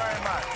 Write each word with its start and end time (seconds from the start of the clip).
Very 0.00 0.20
much. 0.24 0.48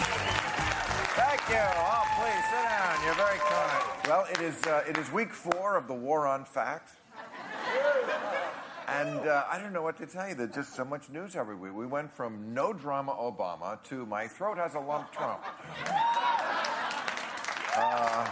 Thank 1.21 1.41
you. 1.53 1.65
Oh, 1.77 2.05
please 2.17 2.45
sit 2.49 2.65
down. 2.65 2.95
You're 3.05 3.15
very 3.15 3.39
kind. 3.39 3.83
Well, 4.09 4.27
it 4.31 4.41
is 4.41 4.65
uh, 4.65 4.83
it 4.89 4.97
is 4.97 5.13
week 5.13 5.33
four 5.33 5.77
of 5.77 5.87
the 5.87 5.95
war 5.95 6.27
on 6.27 6.45
fact. 6.45 6.97
And 8.87 9.27
uh, 9.27 9.45
I 9.51 9.59
don't 9.59 9.73
know 9.73 9.83
what 9.83 9.97
to 9.99 10.07
tell 10.07 10.29
you. 10.29 10.35
There's 10.35 10.55
just 10.55 10.75
so 10.75 10.85
much 10.85 11.09
news 11.09 11.37
every 11.37 11.57
week. 11.57 11.75
We 11.75 11.87
went 11.87 12.11
from 12.11 12.53
no 12.55 12.73
drama 12.73 13.13
Obama 13.13 13.83
to 13.85 14.07
my 14.07 14.29
throat 14.29 14.59
has 14.59 14.75
a 14.75 14.81
lump 14.81 15.11
Trump. 15.13 15.41
Uh, 17.77 18.27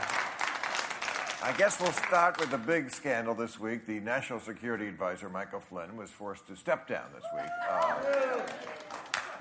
I 1.42 1.52
guess 1.58 1.80
we'll 1.80 1.90
start 1.92 2.38
with 2.38 2.50
the 2.50 2.58
big 2.58 2.90
scandal 2.90 3.34
this 3.34 3.58
week. 3.58 3.86
The 3.86 3.98
National 4.00 4.38
Security 4.40 4.86
Advisor, 4.86 5.28
Michael 5.28 5.60
Flynn, 5.60 5.96
was 5.96 6.10
forced 6.10 6.46
to 6.48 6.54
step 6.54 6.86
down 6.86 7.06
this 7.14 7.24
week. 7.34 7.50
Uh, 7.68 7.94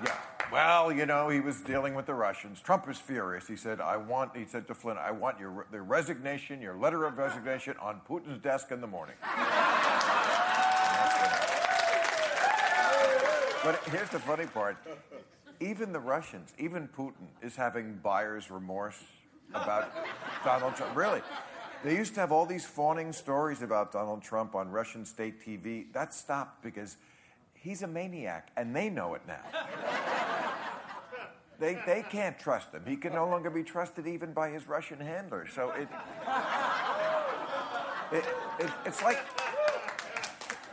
yeah. 0.04 0.16
Well, 0.52 0.92
you 0.92 1.06
know, 1.06 1.30
he 1.30 1.40
was 1.40 1.62
dealing 1.62 1.94
with 1.94 2.04
the 2.04 2.12
Russians. 2.12 2.60
Trump 2.60 2.86
was 2.86 2.98
furious. 2.98 3.48
He 3.48 3.56
said, 3.56 3.80
I 3.80 3.96
want, 3.96 4.36
he 4.36 4.44
said 4.44 4.66
to 4.66 4.74
Flynn, 4.74 4.98
I 4.98 5.10
want 5.10 5.40
your 5.40 5.66
the 5.70 5.80
resignation, 5.80 6.60
your 6.60 6.76
letter 6.76 7.06
of 7.06 7.16
resignation 7.16 7.74
on 7.80 8.02
Putin's 8.06 8.38
desk 8.42 8.70
in 8.70 8.82
the 8.82 8.86
morning. 8.86 9.16
But 13.64 13.76
here's 13.84 14.08
the 14.08 14.18
funny 14.18 14.46
part. 14.46 14.76
Even 15.60 15.92
the 15.92 16.00
Russians, 16.00 16.52
even 16.58 16.88
Putin, 16.88 17.28
is 17.40 17.54
having 17.54 17.94
buyer's 18.02 18.50
remorse 18.50 19.00
about 19.54 19.92
Donald 20.44 20.74
Trump. 20.74 20.96
Really. 20.96 21.22
They 21.84 21.94
used 21.94 22.14
to 22.14 22.20
have 22.20 22.32
all 22.32 22.44
these 22.44 22.66
fawning 22.66 23.12
stories 23.12 23.62
about 23.62 23.92
Donald 23.92 24.20
Trump 24.20 24.56
on 24.56 24.72
Russian 24.72 25.04
state 25.04 25.40
TV. 25.46 25.92
That 25.92 26.12
stopped 26.12 26.64
because 26.64 26.96
he's 27.54 27.82
a 27.82 27.86
maniac, 27.86 28.50
and 28.56 28.74
they 28.74 28.90
know 28.90 29.14
it 29.14 29.22
now. 29.28 29.44
They, 31.62 31.78
they 31.86 32.02
can't 32.02 32.36
trust 32.40 32.72
him. 32.72 32.82
He 32.84 32.96
can 32.96 33.12
no 33.12 33.28
longer 33.28 33.48
be 33.48 33.62
trusted 33.62 34.04
even 34.08 34.32
by 34.32 34.50
his 34.50 34.66
Russian 34.66 34.98
handlers. 34.98 35.50
So 35.54 35.70
it, 35.70 35.86
it, 38.10 38.24
it 38.58 38.70
it's 38.84 39.00
like 39.00 39.20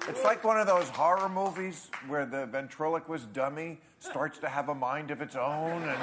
it's 0.07 0.23
like 0.23 0.43
one 0.43 0.59
of 0.59 0.65
those 0.65 0.89
horror 0.89 1.29
movies 1.29 1.91
where 2.07 2.25
the 2.25 2.47
ventriloquist 2.47 3.31
dummy 3.33 3.79
starts 3.99 4.39
to 4.39 4.49
have 4.49 4.69
a 4.69 4.73
mind 4.73 5.11
of 5.11 5.21
its 5.21 5.35
own 5.35 5.83
and 5.83 6.01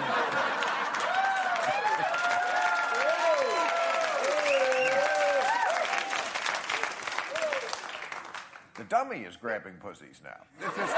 the 8.76 8.84
dummy 8.84 9.22
is 9.22 9.36
grabbing 9.36 9.74
pussies 9.80 10.20
now. 10.22 10.44
This 10.60 10.70
is 10.74 10.94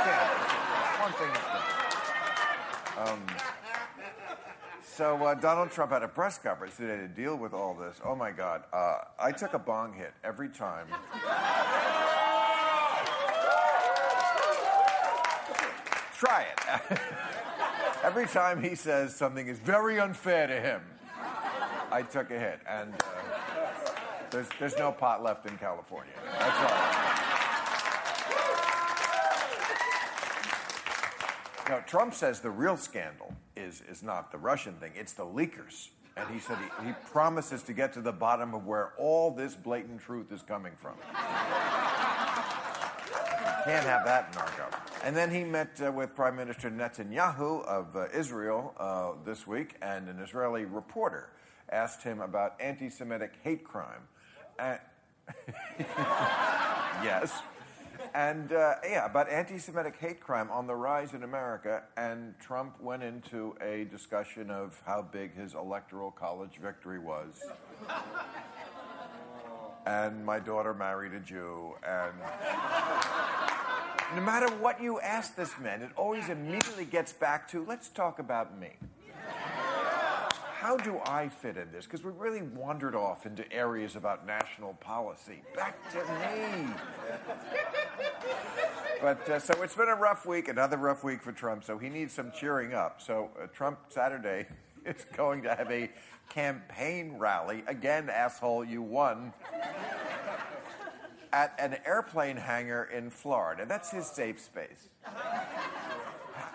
one 1.01 1.13
thing. 1.15 1.31
Um, 2.99 3.23
so 4.83 5.17
uh, 5.25 5.35
Donald 5.35 5.71
Trump 5.71 5.93
had 5.93 6.03
a 6.03 6.09
press 6.09 6.39
conference 6.39 6.77
today 6.77 6.97
to 6.97 7.09
deal 7.09 7.37
with 7.37 7.53
all 7.53 7.75
this. 7.75 8.01
Oh 8.05 8.15
my 8.15 8.31
God! 8.31 8.65
Uh, 8.73 8.99
I 9.19 9.33
took 9.33 9.55
a 9.55 9.59
bong 9.59 9.93
hit 9.93 10.13
every 10.25 10.49
time. 10.49 10.89
Try 16.19 16.47
it. 16.51 16.99
Every 18.03 18.27
time 18.27 18.63
he 18.63 18.75
says 18.75 19.15
something 19.15 19.49
is 19.49 19.59
very 19.59 20.01
unfair 20.01 20.47
to 20.47 20.61
him, 20.61 20.81
I 21.93 22.03
took 22.03 22.31
a 22.31 22.39
hit. 22.39 22.61
And 22.69 22.95
uh, 22.95 23.07
there's, 24.31 24.49
there's 24.59 24.79
no 24.79 24.93
pot 24.93 25.23
left 25.23 25.47
in 25.47 25.57
California. 25.59 26.13
That's 26.39 26.59
all. 26.59 27.09
Now, 31.69 31.85
Trump 31.87 32.15
says 32.15 32.41
the 32.41 32.51
real 32.51 32.77
scandal 32.77 33.35
is, 33.59 33.83
is 33.89 34.03
not 34.03 34.33
the 34.33 34.39
Russian 34.39 34.75
thing, 34.75 34.93
it's 34.95 35.13
the 35.13 35.25
leakers. 35.25 35.89
And 36.17 36.29
he 36.31 36.41
said 36.41 36.57
he, 36.59 36.89
he 36.89 36.93
promises 37.13 37.63
to 37.65 37.73
get 37.73 37.93
to 37.93 38.01
the 38.01 38.13
bottom 38.13 38.55
of 38.55 38.67
where 38.67 38.93
all 38.99 39.31
this 39.31 39.55
blatant 39.55 40.01
truth 40.01 40.33
is 40.33 40.43
coming 40.43 40.73
from. 40.77 40.95
Can't 43.65 43.85
have 43.85 44.05
that 44.05 44.31
in 44.33 44.39
our 44.39 44.51
government. 44.57 44.83
And 45.05 45.17
then 45.17 45.31
he 45.31 45.45
met 45.45 45.81
uh, 45.85 45.93
with 45.93 46.15
Prime 46.17 46.35
Minister 46.35 46.71
Netanyahu 46.71 47.65
of 47.67 47.95
uh, 47.95 48.07
Israel 48.15 48.75
uh, 48.79 49.13
this 49.25 49.47
week, 49.47 49.77
and 49.83 50.09
an 50.09 50.19
Israeli 50.21 50.65
reporter 50.65 51.31
asked 51.71 52.03
him 52.03 52.21
about 52.21 52.55
anti 52.61 52.89
Semitic 52.89 53.35
hate 53.45 53.65
crime. 53.65 54.03
Yes. 57.05 57.33
And 58.15 58.53
uh, 58.53 58.75
yeah, 58.85 59.07
about 59.07 59.31
anti 59.31 59.59
Semitic 59.59 59.97
hate 59.97 60.21
crime 60.21 60.51
on 60.51 60.67
the 60.67 60.75
rise 60.75 61.15
in 61.15 61.23
America. 61.23 61.83
And 61.97 62.35
Trump 62.41 62.81
went 62.81 63.03
into 63.03 63.55
a 63.61 63.85
discussion 63.85 64.51
of 64.51 64.81
how 64.87 65.03
big 65.03 65.35
his 65.35 65.55
electoral 65.55 66.11
college 66.11 66.59
victory 66.63 66.99
was. 66.99 67.43
and 69.87 70.25
my 70.25 70.39
daughter 70.39 70.75
married 70.75 71.13
a 71.13 71.21
Jew, 71.21 71.75
and 71.87 72.13
no 74.15 74.23
matter 74.23 74.49
what 74.57 74.83
you 74.83 75.01
ask 75.01 75.37
this 75.37 75.59
man, 75.59 75.83
it 75.83 75.91
always 75.97 76.29
immediately 76.29 76.85
gets 76.85 77.13
back 77.13 77.49
to 77.51 77.65
let's 77.65 77.89
talk 77.89 78.19
about 78.19 78.59
me. 78.59 78.71
How 80.59 80.77
do 80.77 80.99
I 81.07 81.29
fit 81.29 81.57
in 81.57 81.71
this? 81.71 81.85
Because 81.85 82.03
we 82.03 82.11
really 82.11 82.43
wandered 82.43 82.97
off 82.97 83.27
into 83.27 83.51
areas 83.53 83.95
about 83.95 84.27
national 84.27 84.75
policy. 84.75 85.41
Back 85.55 85.79
to 85.93 85.99
me. 85.99 86.75
But 89.01 89.31
uh, 89.31 89.39
so 89.39 89.55
it's 89.63 89.77
been 89.77 89.89
a 89.89 89.95
rough 89.95 90.27
week, 90.27 90.49
another 90.49 90.77
rough 90.77 91.05
week 91.05 91.23
for 91.23 91.31
Trump. 91.31 91.63
So 91.63 91.79
he 91.79 91.89
needs 91.89 92.13
some 92.13 92.33
cheering 92.33 92.75
up. 92.75 93.01
So 93.01 93.31
uh, 93.41 93.47
Trump 93.47 93.79
Saturday 93.91 94.49
is 94.85 95.07
going 95.17 95.43
to 95.43 95.55
have 95.55 95.71
a 95.71 95.91
campaign 96.29 97.15
rally. 97.19 97.63
Again, 97.69 98.11
asshole, 98.11 98.65
you 98.65 98.83
won 98.83 99.33
at 101.33 101.55
an 101.61 101.77
airplane 101.87 102.37
hangar 102.37 102.89
in 102.93 103.11
Florida. 103.11 103.65
That's 103.65 103.93
his 103.93 104.09
safe 104.09 104.41
space. 104.41 104.89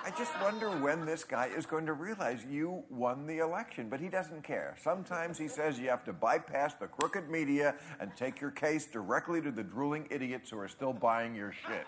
I 0.05 0.09
just 0.17 0.33
wonder 0.41 0.69
when 0.69 1.05
this 1.05 1.23
guy 1.23 1.45
is 1.45 1.65
going 1.65 1.85
to 1.85 1.93
realize 1.93 2.43
you 2.43 2.83
won 2.89 3.25
the 3.25 3.37
election, 3.37 3.87
but 3.87 4.01
he 4.01 4.09
doesn't 4.09 4.43
care. 4.43 4.75
Sometimes 4.77 5.37
he 5.37 5.47
says 5.47 5.79
you 5.79 5.87
have 5.87 6.03
to 6.03 6.11
bypass 6.11 6.73
the 6.73 6.87
crooked 6.87 7.29
media 7.29 7.75
and 8.01 8.13
take 8.17 8.41
your 8.41 8.51
case 8.51 8.85
directly 8.85 9.41
to 9.41 9.49
the 9.49 9.63
drooling 9.63 10.05
idiots 10.11 10.49
who 10.49 10.59
are 10.59 10.67
still 10.67 10.91
buying 10.91 11.33
your 11.33 11.53
shit. 11.53 11.87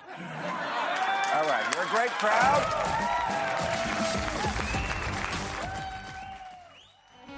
All 1.33 1.43
right, 1.43 1.65
you're 1.75 1.83
a 1.83 1.89
great 1.89 2.09
crowd. 2.11 2.63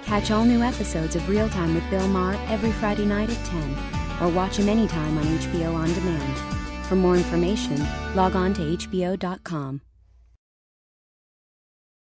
Catch 0.04 0.30
all 0.30 0.44
new 0.44 0.62
episodes 0.62 1.16
of 1.16 1.28
Real 1.28 1.48
Time 1.48 1.74
with 1.74 1.90
Bill 1.90 2.06
Maher 2.06 2.38
every 2.48 2.70
Friday 2.70 3.04
night 3.04 3.30
at 3.30 3.46
10, 3.46 3.76
or 4.22 4.28
watch 4.28 4.58
him 4.58 4.68
anytime 4.68 5.18
on 5.18 5.24
HBO 5.24 5.74
On 5.74 5.92
Demand. 5.92 6.86
For 6.86 6.94
more 6.94 7.16
information, 7.16 7.84
log 8.14 8.36
on 8.36 8.54
to 8.54 8.62
HBO.com. 8.62 9.80